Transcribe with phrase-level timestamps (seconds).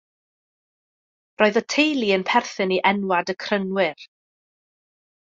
[1.43, 4.07] Roedd y teulu yn perthyn i enwad y Crynwyr.